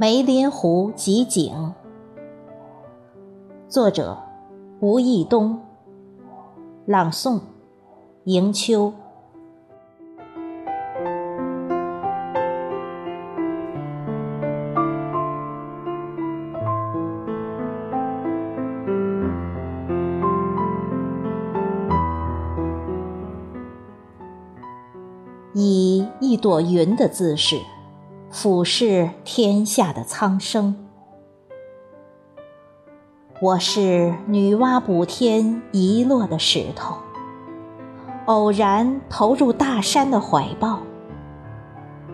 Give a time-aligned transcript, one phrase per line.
[0.00, 1.52] 梅林湖集景》，
[3.68, 4.16] 作者
[4.80, 5.60] 吴义东，
[6.86, 7.38] 朗诵
[8.24, 8.94] 迎秋。
[25.52, 27.56] 以一朵云的姿势，
[28.32, 30.76] 俯视天下的苍生。
[33.40, 36.94] 我是女娲补天遗落的石头，
[38.26, 40.78] 偶然投入大山的怀抱。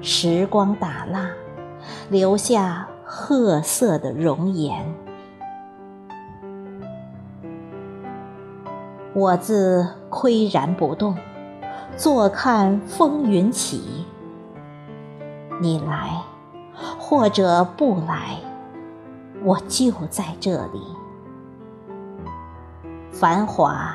[0.00, 1.28] 时光打蜡，
[2.08, 4.86] 留下褐色的容颜。
[9.12, 11.14] 我自岿然不动。
[11.94, 14.04] 坐看风云起，
[15.58, 16.22] 你来
[16.98, 18.36] 或者不来，
[19.42, 20.82] 我就在这里。
[23.10, 23.94] 繁华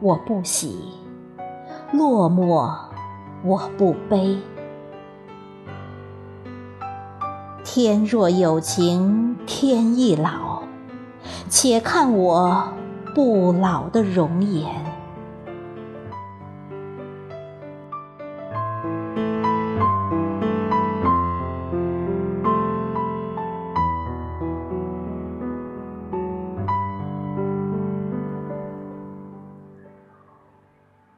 [0.00, 0.92] 我不喜，
[1.92, 2.72] 落寞
[3.42, 4.38] 我不悲。
[7.64, 10.62] 天若有情天亦老，
[11.48, 12.68] 且看我
[13.14, 14.83] 不老的容颜。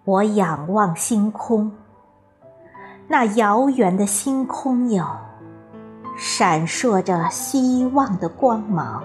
[0.07, 1.73] 我仰望星空，
[3.09, 5.05] 那遥远的星空哟，
[6.17, 9.03] 闪烁着希望的光芒。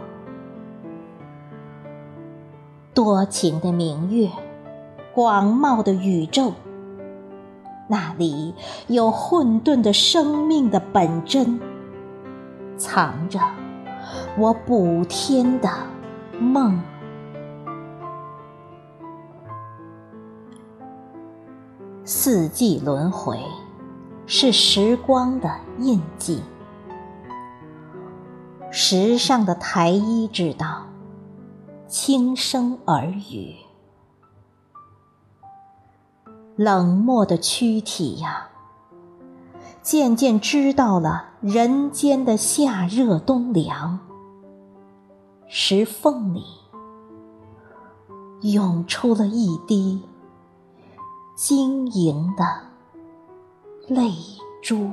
[2.94, 4.30] 多情的明月，
[5.12, 6.54] 广袤的宇宙，
[7.88, 8.54] 那里
[8.86, 11.60] 有混沌的生命的本真，
[12.78, 13.40] 藏着
[14.38, 15.68] 我补天的
[16.40, 16.80] 梦。
[22.04, 23.40] 四季轮回，
[24.26, 26.42] 是时光的印记。
[28.72, 30.88] 石上的苔衣知道，
[31.88, 33.56] 轻声耳语。
[36.56, 38.50] 冷漠的躯体呀，
[39.84, 44.00] 渐渐知道了人间的夏热冬凉。
[45.48, 46.44] 石缝里，
[48.42, 50.02] 涌出了一滴。
[51.36, 52.44] 晶莹的
[53.88, 54.12] 泪
[54.62, 54.92] 珠。